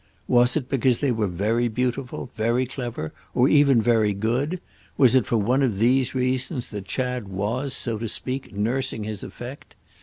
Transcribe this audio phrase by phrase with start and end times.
[0.27, 5.37] Was it because they were very beautiful, very clever, or even very good—was it for
[5.37, 9.75] one of these reasons that Chad was, so to speak, nursing his effect?